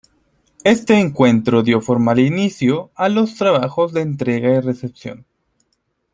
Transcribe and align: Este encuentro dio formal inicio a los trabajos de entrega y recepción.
Este 0.63 0.99
encuentro 0.99 1.61
dio 1.61 1.79
formal 1.79 2.17
inicio 2.17 2.89
a 2.95 3.07
los 3.07 3.35
trabajos 3.35 3.93
de 3.93 4.01
entrega 4.01 4.49
y 4.55 4.59
recepción. 4.59 5.27